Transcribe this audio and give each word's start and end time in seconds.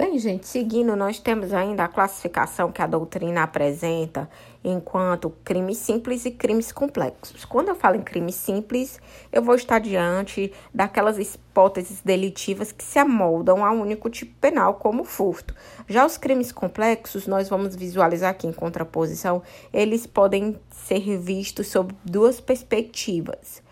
Bem, 0.00 0.18
gente, 0.18 0.48
seguindo, 0.48 0.96
nós 0.96 1.18
temos 1.18 1.52
ainda 1.52 1.84
a 1.84 1.88
classificação 1.88 2.72
que 2.72 2.80
a 2.80 2.86
doutrina 2.86 3.42
apresenta 3.42 4.30
enquanto 4.64 5.28
crimes 5.44 5.76
simples 5.76 6.24
e 6.24 6.30
crimes 6.30 6.72
complexos. 6.72 7.44
Quando 7.44 7.68
eu 7.68 7.74
falo 7.74 7.96
em 7.96 8.00
crimes 8.00 8.34
simples, 8.34 8.98
eu 9.30 9.42
vou 9.42 9.54
estar 9.54 9.78
diante 9.78 10.54
daquelas 10.72 11.18
hipóteses 11.18 12.00
delitivas 12.00 12.72
que 12.72 12.82
se 12.82 12.98
amoldam 12.98 13.62
a 13.62 13.70
um 13.70 13.82
único 13.82 14.08
tipo 14.08 14.32
penal, 14.40 14.76
como 14.76 15.04
furto. 15.04 15.54
Já 15.86 16.06
os 16.06 16.16
crimes 16.16 16.50
complexos, 16.50 17.26
nós 17.26 17.50
vamos 17.50 17.76
visualizar 17.76 18.30
aqui 18.30 18.46
em 18.46 18.54
contraposição, 18.54 19.42
eles 19.70 20.06
podem 20.06 20.58
ser 20.70 21.18
vistos 21.18 21.66
sob 21.66 21.94
duas 22.06 22.40
perspectivas 22.40 23.62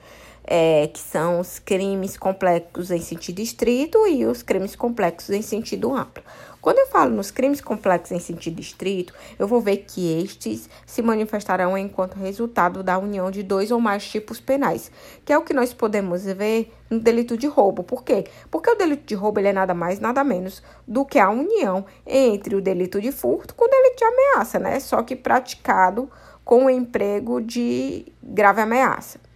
é, 0.50 0.86
que 0.86 0.98
são 0.98 1.40
os 1.40 1.58
crimes 1.58 2.16
complexos 2.16 2.90
em 2.90 3.02
sentido 3.02 3.40
estrito 3.40 4.06
e 4.06 4.24
os 4.24 4.42
crimes 4.42 4.74
complexos 4.74 5.28
em 5.28 5.42
sentido 5.42 5.94
amplo. 5.94 6.24
Quando 6.58 6.78
eu 6.78 6.86
falo 6.86 7.14
nos 7.14 7.30
crimes 7.30 7.60
complexos 7.60 8.12
em 8.12 8.18
sentido 8.18 8.58
estrito, 8.58 9.12
eu 9.38 9.46
vou 9.46 9.60
ver 9.60 9.84
que 9.86 10.22
estes 10.22 10.68
se 10.86 11.02
manifestarão 11.02 11.76
enquanto 11.76 12.16
resultado 12.16 12.82
da 12.82 12.98
união 12.98 13.30
de 13.30 13.42
dois 13.42 13.70
ou 13.70 13.78
mais 13.78 14.08
tipos 14.08 14.40
penais, 14.40 14.90
que 15.24 15.32
é 15.32 15.38
o 15.38 15.42
que 15.42 15.52
nós 15.52 15.74
podemos 15.74 16.24
ver 16.24 16.72
no 16.88 16.98
delito 16.98 17.36
de 17.36 17.46
roubo. 17.46 17.84
Por 17.84 18.02
quê? 18.02 18.24
Porque 18.50 18.70
o 18.70 18.74
delito 18.74 19.04
de 19.04 19.14
roubo 19.14 19.38
ele 19.38 19.48
é 19.48 19.52
nada 19.52 19.74
mais, 19.74 20.00
nada 20.00 20.24
menos 20.24 20.62
do 20.86 21.04
que 21.04 21.18
a 21.18 21.28
união 21.28 21.84
entre 22.06 22.56
o 22.56 22.60
delito 22.60 23.00
de 23.02 23.12
furto 23.12 23.54
com 23.54 23.66
o 23.66 23.68
delito 23.68 23.98
de 23.98 24.04
ameaça, 24.04 24.58
né? 24.58 24.80
Só 24.80 25.02
que 25.02 25.14
praticado 25.14 26.10
com 26.42 26.64
o 26.64 26.70
emprego 26.70 27.40
de 27.40 28.06
grave 28.22 28.62
ameaça. 28.62 29.27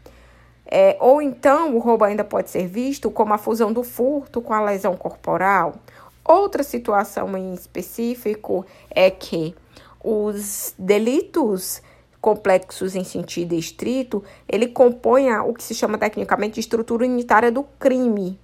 É, 0.75 0.97
ou 1.01 1.21
então, 1.21 1.77
o 1.77 1.79
roubo 1.79 2.03
ainda 2.03 2.25
pode 2.25 2.49
ser 2.49 2.67
visto 2.67 3.11
como 3.11 3.35
a 3.35 3.37
fusão 3.37 3.71
do 3.71 3.83
furto 3.83 4.41
com 4.41 4.55
a 4.55 4.65
lesão 4.65 4.97
corporal. 4.97 5.75
Outra 6.25 6.63
situação 6.63 7.37
em 7.37 7.53
específico 7.53 8.65
é 8.89 9.11
que 9.11 9.55
os 10.03 10.75
delitos 10.79 11.83
complexos 12.23 12.97
em 12.97 13.05
sentido 13.05 13.55
estrito, 13.55 14.25
ele 14.49 14.67
compõe 14.67 15.31
o 15.41 15.53
que 15.53 15.63
se 15.63 15.75
chama 15.75 15.99
tecnicamente 15.99 16.55
de 16.55 16.61
estrutura 16.61 17.05
unitária 17.05 17.53
do 17.53 17.65
crime. 17.79 18.41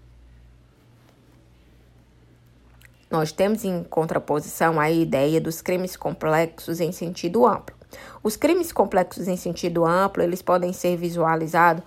Nós 3.11 3.33
temos 3.33 3.65
em 3.65 3.83
contraposição 3.85 4.79
a 4.79 4.91
ideia 4.91 5.41
dos 5.41 5.63
crimes 5.63 5.97
complexos 5.97 6.79
em 6.79 6.93
sentido 6.93 7.47
amplo. 7.47 7.79
Os 8.23 8.37
crimes 8.37 8.73
complexos 8.73 9.29
em 9.29 9.37
sentido 9.37 9.87
amplo, 9.87 10.23
eles 10.23 10.43
podem 10.43 10.73
ser 10.73 10.97
visualizados 10.97 11.83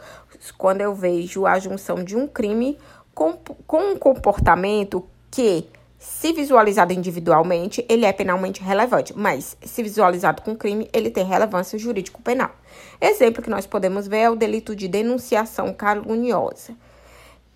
quando 0.50 0.82
eu 0.82 0.96
vejo 0.96 1.46
a 1.46 1.60
junção 1.60 2.04
de 2.04 2.16
um 2.16 2.26
crime 2.26 2.78
com, 3.14 3.34
com 3.68 3.92
um 3.92 3.98
comportamento 3.98 5.06
que, 5.30 5.68
se 6.00 6.34
visualizado 6.34 6.94
individualmente, 6.94 7.86
ele 7.88 8.06
é 8.06 8.12
penalmente 8.12 8.64
relevante, 8.64 9.14
mas 9.16 9.56
se 9.64 9.84
visualizado 9.84 10.42
com 10.42 10.56
crime, 10.56 10.90
ele 10.92 11.12
tem 11.12 11.24
relevância 11.24 11.78
jurídico-penal. 11.78 12.50
Exemplo 13.00 13.44
que 13.44 13.50
nós 13.50 13.68
podemos 13.68 14.08
ver 14.08 14.20
é 14.20 14.30
o 14.30 14.36
delito 14.36 14.76
de 14.76 14.88
denunciação 14.88 15.74
caluniosa. 15.74 16.74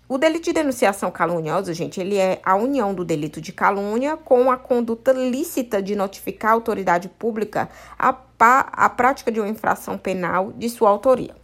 O 0.08 0.18
delito 0.18 0.44
de 0.44 0.52
denunciação 0.52 1.10
caluniosa, 1.10 1.74
gente, 1.74 2.00
ele 2.00 2.16
é 2.16 2.40
a 2.44 2.54
união 2.54 2.94
do 2.94 3.04
delito 3.04 3.40
de 3.40 3.52
calúnia 3.52 4.16
com 4.16 4.52
a 4.52 4.56
conduta 4.56 5.12
lícita 5.12 5.82
de 5.82 5.96
notificar 5.96 6.52
a 6.52 6.54
autoridade 6.54 7.08
pública 7.08 7.68
a, 7.98 8.16
a 8.38 8.88
prática 8.88 9.32
de 9.32 9.40
uma 9.40 9.48
infração 9.48 9.98
penal 9.98 10.52
de 10.52 10.70
sua 10.70 10.90
autoria. 10.90 11.34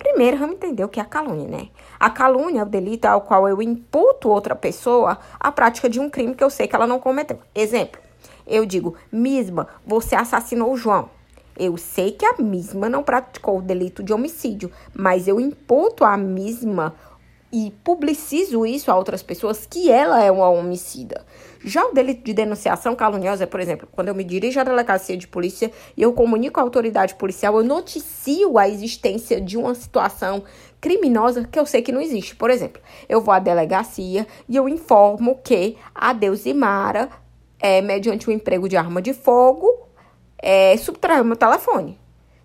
Primeiro, 0.00 0.38
vamos 0.38 0.56
entender 0.56 0.82
o 0.82 0.88
que 0.88 0.98
é 0.98 1.02
a 1.02 1.06
calúnia, 1.06 1.46
né? 1.46 1.68
A 1.98 2.08
calúnia 2.08 2.60
é 2.60 2.62
o 2.62 2.66
delito 2.66 3.04
ao 3.04 3.20
qual 3.20 3.46
eu 3.46 3.60
imputo 3.60 4.30
outra 4.30 4.56
pessoa 4.56 5.18
a 5.38 5.52
prática 5.52 5.90
de 5.90 6.00
um 6.00 6.08
crime 6.08 6.34
que 6.34 6.42
eu 6.42 6.48
sei 6.48 6.66
que 6.66 6.74
ela 6.74 6.86
não 6.86 6.98
cometeu. 6.98 7.38
Exemplo, 7.54 8.00
eu 8.46 8.64
digo, 8.64 8.96
Misma, 9.12 9.68
você 9.86 10.14
assassinou 10.14 10.72
o 10.72 10.76
João. 10.76 11.10
Eu 11.54 11.76
sei 11.76 12.12
que 12.12 12.24
a 12.24 12.36
Misma 12.38 12.88
não 12.88 13.02
praticou 13.02 13.58
o 13.58 13.62
delito 13.62 14.02
de 14.02 14.14
homicídio, 14.14 14.72
mas 14.94 15.28
eu 15.28 15.38
imputo 15.38 16.02
a 16.02 16.16
Misma 16.16 16.94
e 17.52 17.72
publicizo 17.84 18.64
isso 18.64 18.90
a 18.90 18.96
outras 18.96 19.22
pessoas 19.22 19.66
que 19.66 19.90
ela 19.90 20.22
é 20.22 20.30
uma 20.30 20.48
homicida. 20.48 21.24
Já 21.62 21.84
o 21.84 21.92
delito 21.92 22.24
de 22.24 22.32
denunciação 22.32 22.96
caluniosa, 22.96 23.46
por 23.46 23.60
exemplo, 23.60 23.86
quando 23.92 24.08
eu 24.08 24.14
me 24.14 24.24
dirijo 24.24 24.58
à 24.58 24.64
delegacia 24.64 25.16
de 25.16 25.28
polícia 25.28 25.70
e 25.94 26.02
eu 26.02 26.12
comunico 26.12 26.58
à 26.58 26.62
autoridade 26.62 27.14
policial, 27.16 27.58
eu 27.58 27.64
noticio 27.64 28.56
a 28.56 28.66
existência 28.66 29.40
de 29.40 29.58
uma 29.58 29.74
situação 29.74 30.42
criminosa 30.80 31.44
que 31.44 31.58
eu 31.58 31.66
sei 31.66 31.82
que 31.82 31.92
não 31.92 32.00
existe. 32.00 32.34
Por 32.34 32.48
exemplo, 32.48 32.80
eu 33.08 33.20
vou 33.20 33.34
à 33.34 33.38
delegacia 33.38 34.26
e 34.48 34.56
eu 34.56 34.68
informo 34.68 35.38
que 35.44 35.76
a 35.94 36.14
Deusimara, 36.14 37.10
é, 37.58 37.82
mediante 37.82 38.28
o 38.30 38.32
emprego 38.32 38.66
de 38.66 38.78
arma 38.78 39.02
de 39.02 39.12
fogo, 39.12 39.86
é, 40.38 40.74
subtraiu 40.78 41.24
meu 41.24 41.36
telefone. 41.36 41.99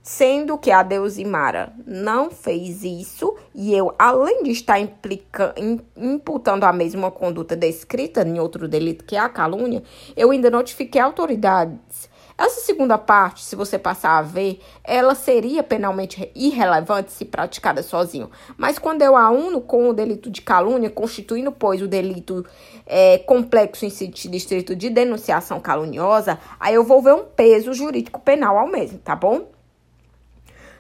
Sendo 0.08 0.56
que 0.56 0.70
a 0.70 0.84
Deusimara 0.84 1.74
não 1.84 2.30
fez 2.30 2.84
isso 2.84 3.36
e 3.56 3.74
eu, 3.74 3.92
além 3.98 4.44
de 4.44 4.52
estar 4.52 4.80
implica, 4.80 5.56
imputando 5.98 6.64
a 6.64 6.72
mesma 6.72 7.10
conduta 7.10 7.56
descrita 7.56 8.22
em 8.22 8.40
outro 8.40 8.68
delito, 8.68 9.04
que 9.04 9.16
é 9.16 9.20
a 9.20 9.28
calúnia, 9.28 9.82
eu 10.16 10.30
ainda 10.30 10.52
notifiquei 10.52 11.02
autoridades. 11.02 12.08
Essa 12.38 12.62
segunda 12.62 13.00
parte, 13.00 13.44
se 13.44 13.56
você 13.56 13.80
passar 13.80 14.20
a 14.20 14.22
ver, 14.22 14.62
ela 14.84 15.16
seria 15.16 15.64
penalmente 15.64 16.32
irrelevante 16.36 17.12
se 17.12 17.26
praticada 17.26 17.82
sozinho. 17.82 18.30
Mas 18.56 18.78
quando 18.78 19.02
eu 19.02 19.16
a 19.16 19.32
uno 19.32 19.60
com 19.60 19.90
o 19.90 19.94
delito 19.94 20.30
de 20.30 20.44
calúnia, 20.44 20.92
constituindo, 20.92 21.52
pois, 21.52 21.82
o 21.82 21.88
delito 21.88 22.46
é, 22.86 23.18
complexo 23.18 23.88
em 23.88 23.90
sentido 23.90 24.36
estrito 24.36 24.76
de 24.76 24.92
denunciação 24.92 25.60
caluniosa, 25.60 26.38
aí 26.60 26.76
eu 26.76 26.84
vou 26.84 27.02
ver 27.02 27.16
um 27.16 27.24
peso 27.24 27.74
jurídico 27.74 28.20
penal 28.20 28.56
ao 28.60 28.68
mesmo, 28.68 29.00
tá 29.00 29.16
bom? 29.16 29.55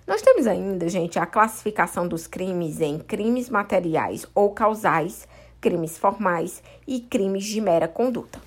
Nós 0.07 0.21
temos 0.21 0.45
ainda, 0.45 0.87
gente, 0.87 1.17
a 1.17 1.25
classificação 1.25 2.07
dos 2.07 2.27
crimes 2.27 2.79
em 2.79 2.99
crimes 2.99 3.49
materiais 3.49 4.23
ou 4.35 4.51
causais, 4.51 5.27
crimes 5.59 5.97
formais 5.97 6.61
e 6.87 6.99
crimes 6.99 7.43
de 7.43 7.59
mera 7.59 7.87
conduta. 7.87 8.39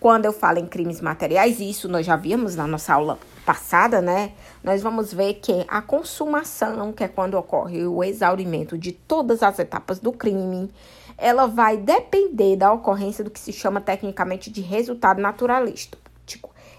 Quando 0.00 0.24
eu 0.24 0.32
falo 0.32 0.58
em 0.58 0.66
crimes 0.66 1.02
materiais, 1.02 1.60
isso 1.60 1.86
nós 1.86 2.06
já 2.06 2.16
vimos 2.16 2.56
na 2.56 2.66
nossa 2.66 2.94
aula 2.94 3.18
passada, 3.44 4.00
né? 4.00 4.32
Nós 4.64 4.82
vamos 4.82 5.12
ver 5.12 5.34
que 5.34 5.66
a 5.68 5.82
consumação, 5.82 6.94
que 6.94 7.04
é 7.04 7.08
quando 7.08 7.34
ocorre 7.34 7.84
o 7.86 8.02
exaurimento 8.02 8.78
de 8.78 8.92
todas 8.92 9.42
as 9.42 9.58
etapas 9.58 9.98
do 9.98 10.12
crime, 10.12 10.72
ela 11.18 11.46
vai 11.46 11.76
depender 11.76 12.56
da 12.56 12.72
ocorrência 12.72 13.22
do 13.22 13.30
que 13.30 13.38
se 13.38 13.52
chama 13.52 13.82
tecnicamente 13.82 14.50
de 14.50 14.62
resultado 14.62 15.20
naturalístico. 15.20 15.98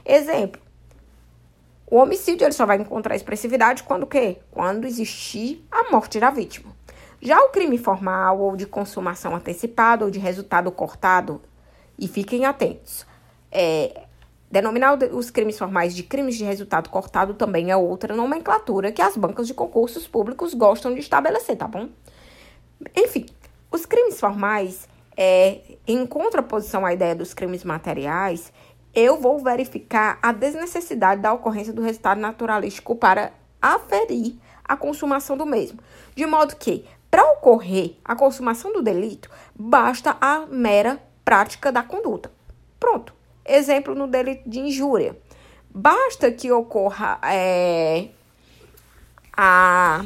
Exemplo, 0.05 0.59
o 1.93 1.97
homicídio 1.97 2.43
ele 2.43 2.53
só 2.53 2.65
vai 2.65 2.77
encontrar 2.77 3.15
expressividade 3.15 3.83
quando 3.83 4.07
quê? 4.07 4.39
Quando 4.49 4.87
existir 4.87 5.63
a 5.71 5.91
morte 5.91 6.19
da 6.19 6.31
vítima. 6.31 6.75
Já 7.21 7.39
o 7.39 7.49
crime 7.49 7.77
formal 7.77 8.39
ou 8.39 8.55
de 8.55 8.65
consumação 8.65 9.35
antecipada 9.35 10.03
ou 10.03 10.09
de 10.09 10.17
resultado 10.17 10.71
cortado, 10.71 11.39
e 11.99 12.07
fiquem 12.07 12.45
atentos, 12.45 13.05
é, 13.51 14.07
denominar 14.49 14.97
os 15.11 15.29
crimes 15.29 15.55
formais 15.55 15.93
de 15.93 16.01
crimes 16.01 16.35
de 16.35 16.43
resultado 16.43 16.89
cortado 16.89 17.35
também 17.35 17.69
é 17.69 17.77
outra 17.77 18.15
nomenclatura 18.15 18.91
que 18.91 18.99
as 18.99 19.15
bancas 19.15 19.45
de 19.45 19.53
concursos 19.53 20.07
públicos 20.07 20.55
gostam 20.55 20.95
de 20.95 20.99
estabelecer, 20.99 21.55
tá 21.57 21.67
bom? 21.67 21.89
Enfim, 22.95 23.27
os 23.71 23.85
crimes 23.85 24.19
formais, 24.19 24.89
é, 25.15 25.59
em 25.85 26.07
contraposição 26.07 26.87
à 26.87 26.91
ideia 26.91 27.13
dos 27.13 27.35
crimes 27.35 27.63
materiais, 27.63 28.51
eu 28.95 29.19
vou 29.19 29.39
verificar 29.39 30.19
a 30.21 30.31
desnecessidade 30.31 31.21
da 31.21 31.33
ocorrência 31.33 31.73
do 31.73 31.81
resultado 31.81 32.19
naturalístico 32.19 32.95
para 32.95 33.31
aferir 33.61 34.35
a 34.63 34.77
consumação 34.77 35.35
do 35.35 35.45
mesmo. 35.45 35.79
De 36.15 36.25
modo 36.25 36.55
que, 36.55 36.85
para 37.09 37.31
ocorrer 37.31 37.95
a 38.05 38.15
consumação 38.15 38.71
do 38.71 38.81
delito, 38.81 39.29
basta 39.55 40.15
a 40.21 40.45
mera 40.45 41.01
prática 41.25 41.71
da 41.71 41.81
conduta. 41.81 42.31
Pronto. 42.79 43.13
Exemplo 43.45 43.93
no 43.93 44.07
delito 44.07 44.49
de 44.49 44.59
injúria. 44.59 45.17
Basta 45.69 46.31
que 46.31 46.51
ocorra 46.51 47.19
é, 47.23 48.09
a 49.35 50.05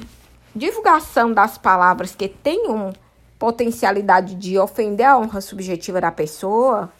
divulgação 0.55 1.33
das 1.33 1.57
palavras 1.57 2.15
que 2.15 2.27
tenham 2.27 2.93
potencialidade 3.37 4.35
de 4.35 4.57
ofender 4.57 5.05
a 5.05 5.17
honra 5.17 5.41
subjetiva 5.41 6.01
da 6.01 6.11
pessoa 6.11 6.91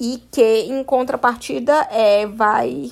e 0.00 0.16
que, 0.30 0.62
em 0.62 0.82
contrapartida, 0.82 1.86
é, 1.90 2.26
vai 2.26 2.90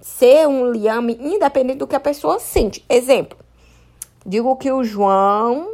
ser 0.00 0.48
um 0.48 0.72
liame 0.72 1.16
independente 1.20 1.78
do 1.78 1.86
que 1.86 1.94
a 1.94 2.00
pessoa 2.00 2.40
sente. 2.40 2.84
Exemplo, 2.88 3.38
digo 4.26 4.56
que 4.56 4.72
o 4.72 4.82
João 4.82 5.68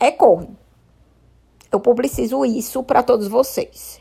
é 0.00 0.10
corno. 0.10 0.56
Eu 1.70 1.78
publicizo 1.78 2.42
isso 2.46 2.82
para 2.82 3.02
todos 3.02 3.28
vocês. 3.28 4.00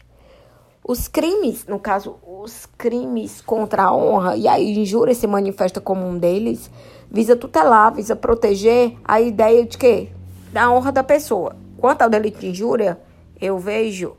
Os 0.88 1.10
crimes, 1.10 1.66
no 1.66 1.80
caso, 1.80 2.16
os 2.26 2.68
crimes 2.78 3.42
contra 3.42 3.86
a 3.86 3.94
honra, 3.94 4.38
e 4.38 4.48
a 4.48 4.58
injúria 4.58 5.16
se 5.16 5.28
manifesta 5.28 5.82
como 5.82 6.06
um 6.08 6.18
deles, 6.18 6.72
visa 7.12 7.36
tutelar, 7.36 7.94
visa 7.94 8.16
proteger 8.16 8.96
a 9.04 9.20
ideia 9.20 9.66
de 9.66 9.78
que? 9.78 10.10
Da 10.54 10.72
honra 10.72 10.92
da 10.92 11.04
pessoa. 11.04 11.56
Quanto 11.78 12.04
ao 12.04 12.10
delito 12.10 12.40
de 12.40 12.50
injúria, 12.50 12.98
eu 13.42 13.58
vejo 13.58 14.16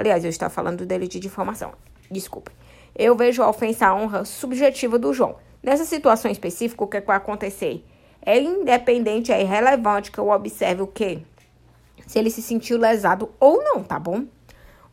Aliás, 0.00 0.24
eu 0.24 0.30
estava 0.30 0.48
falando 0.48 0.78
do 0.78 0.86
delito 0.86 1.12
de 1.12 1.20
difamação. 1.20 1.72
Desculpe. 2.10 2.50
Eu 2.96 3.14
vejo 3.14 3.42
a 3.42 3.50
ofensa 3.50 3.88
à 3.88 3.94
honra 3.94 4.24
subjetiva 4.24 4.98
do 4.98 5.12
João. 5.12 5.36
Nessa 5.62 5.84
situação 5.84 6.30
específica, 6.30 6.82
o 6.82 6.86
que, 6.86 6.96
é 6.96 7.00
que 7.02 7.06
vai 7.06 7.18
acontecer? 7.18 7.84
É 8.22 8.40
independente, 8.40 9.30
é 9.30 9.42
irrelevante 9.42 10.10
que 10.10 10.18
eu 10.18 10.30
observe 10.30 10.80
o 10.80 10.86
quê? 10.86 11.18
Se 12.06 12.18
ele 12.18 12.30
se 12.30 12.40
sentiu 12.40 12.78
lesado 12.78 13.28
ou 13.38 13.62
não, 13.62 13.82
tá 13.82 13.98
bom? 13.98 14.24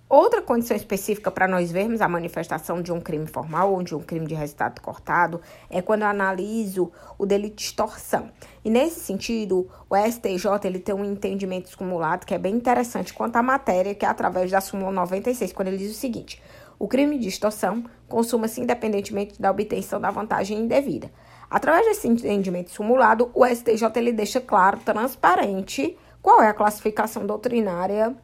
Outra 0.09 0.42
condição 0.42 0.77
específica 0.77 1.30
para 1.30 1.50
nós 1.50 1.69
vermos 1.69 2.00
a 2.00 2.07
manifestação 2.07 2.81
de 2.81 2.94
um 2.94 3.01
crime 3.01 3.27
formal 3.27 3.74
ou 3.74 3.83
de 3.83 3.94
um 3.94 4.00
crime 4.00 4.25
de 4.25 4.33
resultado 4.33 4.80
cortado 4.80 5.42
é 5.69 5.81
quando 5.81 6.04
eu 6.04 6.07
analiso 6.07 6.89
o 7.18 7.25
delito 7.25 7.57
de 7.57 7.63
extorsão. 7.63 8.31
E 8.63 8.69
nesse 8.69 9.01
sentido, 9.01 9.69
o 9.89 9.98
STJ 9.98 10.48
ele 10.63 10.80
tem 10.80 10.95
um 10.95 11.04
entendimento 11.04 11.69
acumulado 11.74 12.25
que 12.25 12.33
é 12.33 12.38
bem 12.38 12.56
interessante 12.56 13.13
quanto 13.13 13.36
à 13.36 13.44
matéria, 13.44 13.94
que 13.94 14.06
é 14.06 14.07
através 14.07 14.50
da 14.50 14.62
súmula 14.62 14.94
96, 14.94 15.51
quando 15.51 15.68
ele 15.68 15.77
diz 15.77 15.92
o 15.92 16.00
seguinte: 16.00 16.42
o 16.80 16.88
crime 16.88 17.19
de 17.19 17.27
extorsão 17.27 17.83
consuma-se 18.07 18.62
independentemente 18.62 19.42
da 19.42 19.51
obtenção 19.51 20.00
da 20.00 20.10
vantagem 20.10 20.57
indevida. 20.57 21.12
Através 21.50 21.86
desse 21.86 22.07
entendimento 22.07 22.71
simulado, 22.71 23.30
o 23.33 23.45
STJ 23.45 23.92
ele 23.98 24.13
deixa 24.13 24.39
claro, 24.39 24.80
transparente, 24.86 25.98
qual 26.21 26.42
é 26.42 26.48
a 26.48 26.53
classificação 26.53 27.25
doutrinária 27.25 28.15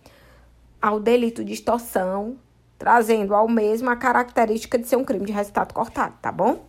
ao 0.83 0.99
delito 0.99 1.45
de 1.45 1.53
extorsão, 1.53 2.35
trazendo 2.77 3.33
ao 3.33 3.47
mesmo 3.47 3.89
a 3.89 3.95
característica 3.95 4.77
de 4.77 4.85
ser 4.85 4.97
um 4.97 5.05
crime 5.05 5.25
de 5.25 5.31
resultado 5.31 5.73
cortado, 5.73 6.15
tá 6.21 6.29
bom? 6.29 6.65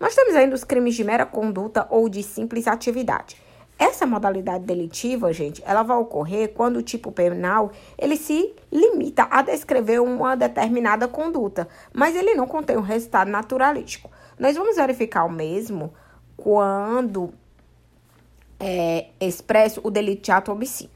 Nós 0.00 0.12
temos 0.12 0.34
ainda 0.34 0.56
os 0.56 0.64
crimes 0.64 0.96
de 0.96 1.04
mera 1.04 1.24
conduta 1.24 1.86
ou 1.88 2.08
de 2.08 2.20
simples 2.24 2.66
atividade. 2.66 3.36
Essa 3.78 4.06
modalidade 4.06 4.64
delitiva, 4.64 5.32
gente, 5.32 5.62
ela 5.64 5.84
vai 5.84 5.96
ocorrer 5.96 6.52
quando 6.52 6.78
o 6.78 6.82
tipo 6.82 7.12
penal 7.12 7.70
ele 7.96 8.16
se 8.16 8.56
limita 8.72 9.28
a 9.30 9.40
descrever 9.40 10.00
uma 10.00 10.34
determinada 10.34 11.06
conduta, 11.06 11.68
mas 11.92 12.16
ele 12.16 12.34
não 12.34 12.48
contém 12.48 12.76
um 12.76 12.80
resultado 12.80 13.30
naturalístico. 13.30 14.10
Nós 14.36 14.56
vamos 14.56 14.74
verificar 14.74 15.24
o 15.24 15.30
mesmo 15.30 15.94
quando 16.36 17.32
é 18.58 19.10
expresso 19.20 19.80
o 19.84 19.92
delito 19.92 20.22
de 20.22 20.32
ato 20.32 20.50
homicídio. 20.50 20.93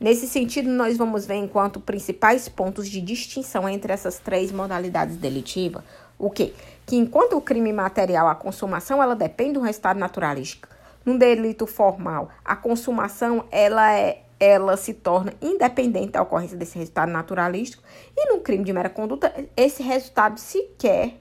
Nesse 0.00 0.26
sentido, 0.26 0.70
nós 0.70 0.96
vamos 0.96 1.26
ver 1.26 1.34
enquanto 1.34 1.78
principais 1.78 2.48
pontos 2.48 2.88
de 2.88 3.02
distinção 3.02 3.68
entre 3.68 3.92
essas 3.92 4.18
três 4.18 4.50
modalidades 4.50 5.16
delitivas, 5.16 5.84
o 6.18 6.30
quê? 6.30 6.54
Que 6.86 6.96
enquanto 6.96 7.36
o 7.36 7.40
crime 7.42 7.70
material, 7.70 8.26
a 8.26 8.34
consumação, 8.34 9.02
ela 9.02 9.14
depende 9.14 9.54
do 9.54 9.60
resultado 9.60 10.00
naturalístico. 10.00 10.68
No 11.04 11.18
delito 11.18 11.66
formal, 11.66 12.30
a 12.42 12.56
consumação, 12.56 13.44
ela 13.50 13.92
é 13.92 14.22
ela 14.40 14.74
se 14.78 14.94
torna 14.94 15.34
independente 15.42 16.12
da 16.12 16.22
ocorrência 16.22 16.56
desse 16.56 16.78
resultado 16.78 17.12
naturalístico. 17.12 17.82
E 18.16 18.32
no 18.32 18.40
crime 18.40 18.64
de 18.64 18.72
mera 18.72 18.88
conduta, 18.88 19.34
esse 19.54 19.82
resultado 19.82 20.40
sequer 20.40 21.20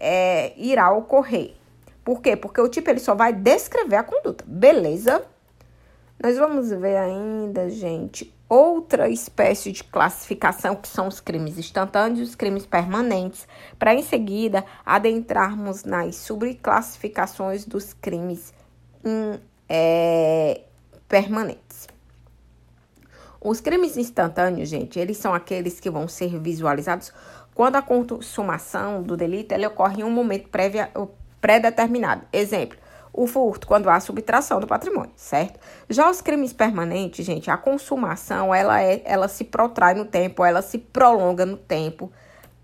é, 0.00 0.52
irá 0.56 0.90
ocorrer. 0.90 1.54
Por 2.04 2.20
quê? 2.20 2.34
Porque 2.34 2.60
o 2.60 2.68
tipo 2.68 2.90
ele 2.90 2.98
só 2.98 3.14
vai 3.14 3.32
descrever 3.32 3.94
a 3.94 4.02
conduta. 4.02 4.44
Beleza? 4.44 5.24
Nós 6.22 6.38
vamos 6.38 6.70
ver 6.70 6.98
ainda, 6.98 7.68
gente, 7.68 8.32
outra 8.48 9.08
espécie 9.08 9.72
de 9.72 9.82
classificação 9.82 10.76
que 10.76 10.86
são 10.86 11.08
os 11.08 11.18
crimes 11.18 11.58
instantâneos 11.58 12.20
e 12.20 12.22
os 12.22 12.36
crimes 12.36 12.64
permanentes, 12.64 13.48
para 13.76 13.92
em 13.92 14.04
seguida 14.04 14.64
adentrarmos 14.86 15.82
nas 15.82 16.14
subclassificações 16.14 17.64
dos 17.64 17.92
crimes 17.92 18.54
in, 19.04 19.40
é, 19.68 20.60
permanentes. 21.08 21.88
Os 23.40 23.60
crimes 23.60 23.96
instantâneos, 23.96 24.68
gente, 24.68 25.00
eles 25.00 25.16
são 25.16 25.34
aqueles 25.34 25.80
que 25.80 25.90
vão 25.90 26.06
ser 26.06 26.38
visualizados 26.38 27.12
quando 27.52 27.74
a 27.74 27.82
consumação 27.82 29.02
do 29.02 29.16
delito 29.16 29.56
ocorre 29.66 30.02
em 30.02 30.04
um 30.04 30.10
momento 30.10 30.48
pré-determinado. 31.40 32.24
Exemplo, 32.32 32.78
o 33.12 33.26
furto 33.26 33.66
quando 33.66 33.90
há 33.90 34.00
subtração 34.00 34.58
do 34.58 34.66
patrimônio, 34.66 35.12
certo? 35.16 35.60
Já 35.88 36.08
os 36.08 36.22
crimes 36.22 36.52
permanentes, 36.52 37.26
gente, 37.26 37.50
a 37.50 37.56
consumação, 37.56 38.54
ela 38.54 38.82
é, 38.82 39.02
ela 39.04 39.28
se 39.28 39.44
protrai 39.44 39.94
no 39.94 40.04
tempo, 40.04 40.44
ela 40.44 40.62
se 40.62 40.78
prolonga 40.78 41.44
no 41.44 41.56
tempo 41.56 42.10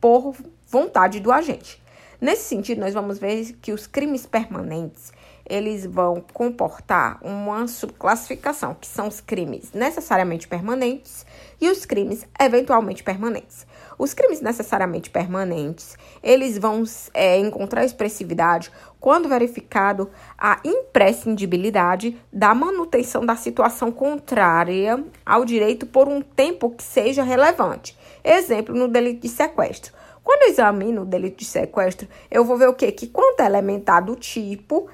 por 0.01 0.35
vontade 0.67 1.21
do 1.21 1.31
agente. 1.31 1.83
Nesse 2.21 2.45
sentido, 2.45 2.81
nós 2.81 2.95
vamos 2.95 3.19
ver 3.19 3.53
que 3.61 3.73
os 3.73 3.87
crimes 3.87 4.27
permanentes, 4.27 5.13
eles 5.49 5.87
vão 5.87 6.23
comportar 6.33 7.19
uma 7.23 7.67
subclassificação, 7.67 8.75
que 8.75 8.87
são 8.87 9.09
os 9.09 9.21
crimes 9.21 9.73
necessariamente 9.73 10.47
permanentes 10.47 11.25
e 11.61 11.69
os 11.69 11.85
crimes 11.85 12.27
eventualmente 12.41 13.03
permanentes. 13.03 13.67
Os 13.99 14.15
crimes 14.15 14.41
necessariamente 14.41 15.11
permanentes, 15.11 15.97
eles 16.23 16.57
vão 16.57 16.85
é, 17.13 17.37
encontrar 17.39 17.85
expressividade 17.85 18.71
quando 19.01 19.29
verificado 19.29 20.09
a 20.37 20.61
imprescindibilidade 20.65 22.17
da 22.33 22.55
manutenção 22.55 23.27
da 23.27 23.35
situação 23.35 23.91
contrária 23.91 25.03
ao 25.27 25.45
direito 25.45 25.85
por 25.85 26.09
um 26.09 26.21
tempo 26.21 26.71
que 26.71 26.83
seja 26.83 27.25
relevante. 27.25 27.99
Exemplo, 28.23 28.75
no 28.75 28.87
delito 28.87 29.23
de 29.23 29.29
sequestro. 29.29 29.93
Quando 30.29 30.43
eu 30.43 30.49
examino 30.51 31.03
o 31.03 31.07
delito 31.07 31.39
de 31.39 31.47
sequestro, 31.47 32.07
eu 32.31 32.45
vou 32.45 32.59
ver 32.59 32.69
o 32.69 32.75
quê? 32.75 32.93
Que 32.93 33.07
quando 33.07 33.41
é 33.41 33.47
elementar 33.47 34.05
do 34.05 34.15
tipo, 34.15 34.87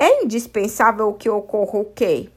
é 0.00 0.24
indispensável 0.24 1.12
que 1.12 1.28
ocorra 1.28 1.78
o 1.78 1.84
quê? 1.84 2.30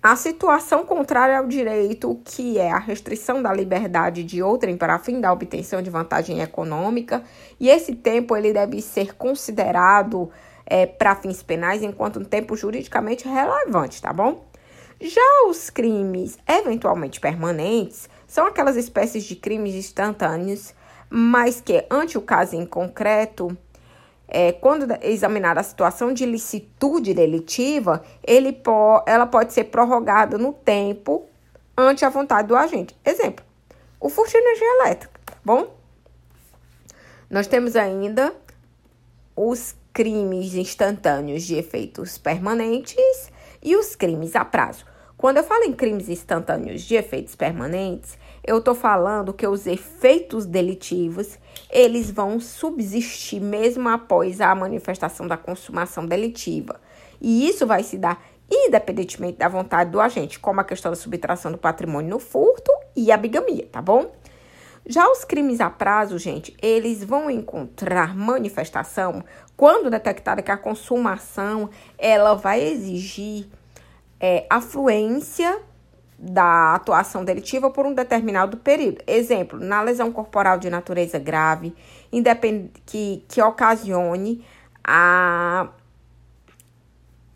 A 0.00 0.14
situação 0.14 0.86
contrária 0.86 1.36
ao 1.36 1.48
direito, 1.48 2.20
que 2.24 2.58
é 2.58 2.70
a 2.70 2.78
restrição 2.78 3.42
da 3.42 3.52
liberdade 3.52 4.22
de 4.22 4.40
outrem 4.40 4.76
para 4.76 5.00
fim 5.00 5.20
da 5.20 5.32
obtenção 5.32 5.82
de 5.82 5.90
vantagem 5.90 6.40
econômica, 6.40 7.24
e 7.58 7.68
esse 7.68 7.96
tempo 7.96 8.36
ele 8.36 8.52
deve 8.52 8.80
ser 8.80 9.16
considerado 9.16 10.30
é, 10.64 10.86
para 10.86 11.16
fins 11.16 11.42
penais 11.42 11.82
enquanto 11.82 12.20
um 12.20 12.24
tempo 12.24 12.56
juridicamente 12.56 13.28
relevante, 13.28 14.00
tá 14.00 14.12
bom? 14.12 14.44
Já 15.00 15.46
os 15.48 15.70
crimes 15.70 16.38
eventualmente 16.48 17.18
permanentes 17.18 18.08
são 18.28 18.46
aquelas 18.46 18.76
espécies 18.76 19.24
de 19.24 19.34
crimes 19.34 19.74
instantâneos, 19.74 20.72
mas 21.10 21.60
que, 21.60 21.84
ante 21.90 22.16
o 22.16 22.22
caso 22.22 22.54
em 22.54 22.64
concreto, 22.64 23.56
é, 24.34 24.50
quando 24.50 24.86
examinada 25.02 25.60
a 25.60 25.62
situação 25.62 26.10
de 26.10 26.24
licitude 26.24 27.12
delitiva, 27.12 28.02
ele 28.26 28.50
po 28.50 29.04
ela 29.06 29.26
pode 29.26 29.52
ser 29.52 29.64
prorrogada 29.64 30.38
no 30.38 30.54
tempo 30.54 31.26
ante 31.76 32.02
a 32.06 32.08
vontade 32.08 32.48
do 32.48 32.56
agente. 32.56 32.96
Exemplo, 33.04 33.44
o 34.00 34.08
furto 34.08 34.30
de 34.30 34.38
energia 34.38 34.80
elétrica, 34.80 35.20
tá 35.26 35.34
bom? 35.44 35.76
Nós 37.28 37.46
temos 37.46 37.76
ainda 37.76 38.34
os 39.36 39.74
crimes 39.92 40.54
instantâneos 40.54 41.42
de 41.42 41.56
efeitos 41.56 42.16
permanentes 42.16 43.30
e 43.62 43.76
os 43.76 43.94
crimes 43.94 44.34
a 44.34 44.46
prazo. 44.46 44.86
Quando 45.14 45.36
eu 45.36 45.44
falo 45.44 45.64
em 45.64 45.74
crimes 45.74 46.08
instantâneos 46.08 46.80
de 46.82 46.94
efeitos 46.94 47.36
permanentes, 47.36 48.16
eu 48.42 48.58
estou 48.58 48.74
falando 48.74 49.34
que 49.34 49.46
os 49.46 49.66
efeitos 49.66 50.46
delitivos, 50.46 51.38
eles 51.70 52.10
vão 52.10 52.38
subsistir 52.38 53.40
mesmo 53.40 53.88
após 53.88 54.40
a 54.40 54.54
manifestação 54.54 55.26
da 55.26 55.36
consumação 55.36 56.06
delitiva. 56.06 56.80
E 57.20 57.48
isso 57.48 57.66
vai 57.66 57.82
se 57.82 57.96
dar 57.96 58.22
independentemente 58.50 59.38
da 59.38 59.48
vontade 59.48 59.90
do 59.90 60.00
agente, 60.00 60.38
como 60.38 60.60
a 60.60 60.64
questão 60.64 60.92
da 60.92 60.96
subtração 60.96 61.50
do 61.50 61.56
patrimônio 61.56 62.10
no 62.10 62.18
furto 62.18 62.70
e 62.94 63.10
a 63.10 63.16
bigamia, 63.16 63.66
tá 63.72 63.80
bom? 63.80 64.12
Já 64.84 65.08
os 65.08 65.24
crimes 65.24 65.60
a 65.60 65.70
prazo, 65.70 66.18
gente, 66.18 66.54
eles 66.60 67.04
vão 67.04 67.30
encontrar 67.30 68.16
manifestação 68.16 69.24
quando 69.56 69.88
detectada 69.88 70.42
que 70.42 70.50
a 70.50 70.56
consumação 70.56 71.70
ela 71.96 72.34
vai 72.34 72.60
exigir 72.60 73.48
é, 74.20 74.44
afluência 74.50 75.60
da 76.24 76.76
atuação 76.76 77.24
delitiva 77.24 77.68
por 77.68 77.84
um 77.84 77.92
determinado 77.92 78.56
período. 78.56 79.02
Exemplo, 79.08 79.58
na 79.58 79.82
lesão 79.82 80.12
corporal 80.12 80.56
de 80.56 80.70
natureza 80.70 81.18
grave, 81.18 81.74
que, 82.86 83.24
que 83.26 83.42
ocasione 83.42 84.44
a, 84.84 85.68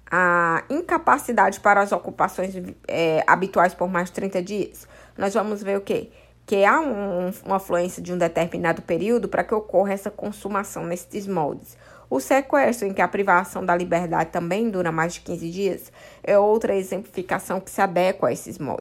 a 0.08 0.62
incapacidade 0.70 1.58
para 1.58 1.80
as 1.80 1.90
ocupações 1.90 2.54
é, 2.86 3.24
habituais 3.26 3.74
por 3.74 3.88
mais 3.88 4.06
de 4.06 4.12
30 4.12 4.40
dias. 4.40 4.86
Nós 5.18 5.34
vamos 5.34 5.64
ver 5.64 5.78
o 5.78 5.80
quê? 5.80 6.10
Que 6.46 6.64
há 6.64 6.78
um, 6.78 7.32
uma 7.44 7.58
fluência 7.58 8.00
de 8.00 8.12
um 8.12 8.18
determinado 8.18 8.82
período 8.82 9.26
para 9.26 9.42
que 9.42 9.52
ocorra 9.52 9.94
essa 9.94 10.12
consumação 10.12 10.86
nesses 10.86 11.26
moldes. 11.26 11.76
O 12.08 12.20
sequestro, 12.20 12.86
em 12.86 12.94
que 12.94 13.02
a 13.02 13.08
privação 13.08 13.64
da 13.64 13.74
liberdade 13.74 14.30
também 14.30 14.70
dura 14.70 14.92
mais 14.92 15.14
de 15.14 15.20
15 15.22 15.50
dias, 15.50 15.92
é 16.22 16.38
outra 16.38 16.74
exemplificação 16.76 17.60
que 17.60 17.70
se 17.70 17.80
adequa 17.80 18.28
a 18.28 18.32
esses 18.32 18.58
moldes. 18.58 18.74